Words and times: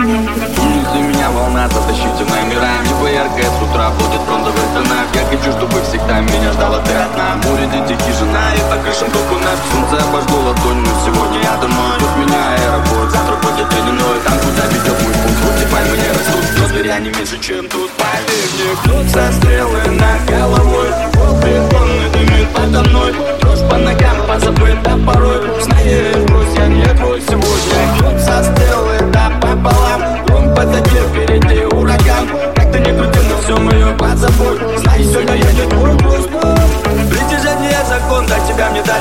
Если 0.00 1.02
меня 1.02 1.28
волна, 1.28 1.68
затащите 1.68 2.24
в 2.24 2.48
мира 2.48 2.70
Небо 2.88 3.06
яркое 3.06 3.44
с 3.44 3.62
утра 3.62 3.90
будет 3.90 4.22
бронзовый 4.22 4.64
тонах 4.72 5.04
Я 5.12 5.26
хочу, 5.26 5.52
чтобы 5.52 5.82
всегда 5.82 6.20
меня 6.20 6.52
ждала 6.52 6.78
ты 6.78 6.92
одна. 6.94 7.36
Море, 7.44 7.66
дети, 7.66 8.00
хижина 8.00 8.40
и 8.56 8.60
по 8.70 8.80
крышам 8.82 9.10
кокунах 9.10 9.60
Солнце 9.70 10.02
обожгло 10.02 10.40
ладонь, 10.40 10.78
но 10.78 10.88
сегодня 11.04 11.42
я 11.42 11.54
домой. 11.60 11.98
Тут 11.98 12.16
меня 12.16 12.40
аэропорт, 12.56 13.10
завтра 13.10 13.36
будет 13.44 13.68
день 13.68 13.90
иной 13.90 14.16
Там, 14.24 14.38
куда 14.38 14.64
ведет 14.72 15.02
мой 15.04 15.12
путь, 15.12 15.38
вроде 15.44 15.66
пальмы 15.66 15.96
не 15.98 16.08
растут 16.08 16.44
Звезды 16.56 16.86
я 16.88 16.98
не 16.98 17.10
меньше, 17.10 17.38
чем 17.38 17.68
тут. 17.68 17.90
Поверь 18.00 18.48
мне, 18.56 18.72
кто 18.80 19.32
стрелы 19.36 19.82
над 20.00 20.24
головой 20.24 20.49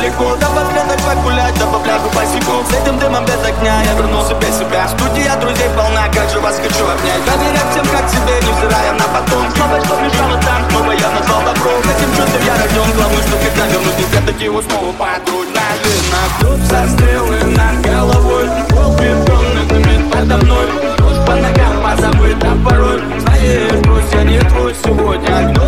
тебя 0.09 0.25
мне 0.25 0.29
далеко. 0.29 0.35
Напоследок 0.35 0.99
погулять, 1.05 1.55
да 1.59 1.65
по 1.65 1.79
пляжу 1.79 2.09
босиком 2.15 2.65
С 2.65 2.73
этим 2.73 2.97
дымом 2.99 3.25
без 3.25 3.43
огня 3.45 3.81
я 3.83 3.93
вернулся 3.93 4.33
без 4.35 4.57
себя. 4.57 4.87
Студия 4.87 5.35
друзей 5.37 5.69
полна, 5.75 6.07
как 6.13 6.29
же 6.29 6.39
вас 6.39 6.55
хочу 6.57 6.85
обнять. 6.85 7.23
Доверять 7.25 7.69
всем 7.71 7.85
как 7.85 8.09
себе, 8.09 8.35
невзирая 8.41 8.93
на 8.93 9.05
потом. 9.13 9.49
Снова 9.55 9.79
что 9.83 9.95
мешало 10.01 10.39
там, 10.41 10.69
снова 10.69 10.91
я 10.91 11.09
назвал 11.11 11.41
добро. 11.43 11.71
С 11.83 11.89
этим 11.97 12.09
чувством 12.15 12.41
я 12.45 12.53
рожден, 12.57 12.91
главное, 12.95 13.21
что 13.21 13.37
когда 13.37 13.65
вернусь 13.67 13.97
Нельзя 13.99 14.21
таки 14.25 14.45
его 14.45 14.61
снова 14.61 14.91
патруль 14.93 15.47
Наверно, 15.53 16.21
тут 16.39 16.59
со 16.67 16.87
стрелы 16.87 17.43
над 17.55 17.81
головой. 17.81 18.49
Пол 18.69 18.93
бетонный 18.95 19.65
дымит 19.67 20.11
подо 20.11 20.37
мной. 20.37 20.67
Дрожь 20.97 21.25
по 21.25 21.35
ногам 21.35 21.73
позабыта 21.83 22.51
порой. 22.65 23.01
Знаешь, 23.19 23.81
брось, 23.83 24.13
я 24.13 24.23
не 24.23 24.39
твой 24.39 24.75
сегодня 24.83 25.58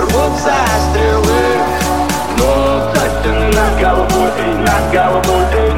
рвутся 0.00 0.54
стрелы 0.90 1.42
Но 2.38 2.92
костяны 2.92 3.48
над 3.52 3.80
головой, 3.80 4.30
эй, 4.38 4.54
над 4.54 4.92
головой, 4.92 5.44
эй, 5.54 5.69